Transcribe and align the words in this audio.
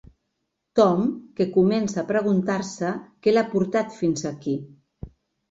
Tom, 0.77 1.03
que 1.39 1.47
comença 1.57 1.99
a 2.03 2.05
preguntar-se 2.13 2.95
què 3.27 3.35
l'ha 3.35 3.45
portat 3.53 3.95
fins 4.01 4.27
aquí. 4.33 4.57